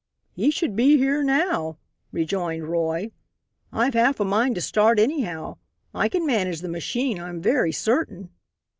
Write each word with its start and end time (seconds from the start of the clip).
"He 0.33 0.49
should 0.49 0.75
be 0.75 0.97
here 0.97 1.21
now," 1.21 1.77
rejoined 2.11 2.65
Roy. 2.67 3.11
"I've 3.71 3.93
half 3.93 4.19
a 4.19 4.25
mind 4.25 4.55
to 4.55 4.61
start 4.61 4.97
anyhow. 4.97 5.59
I 5.93 6.09
can 6.09 6.25
manage 6.25 6.61
the 6.61 6.69
machine 6.69 7.19
I 7.19 7.29
am 7.29 7.39
very 7.39 7.71
certain." 7.71 8.31